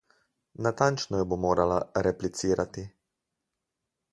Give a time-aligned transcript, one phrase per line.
[0.67, 2.87] Natančno jo bo morala replicirati.